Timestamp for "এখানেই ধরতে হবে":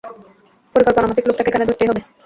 1.51-2.01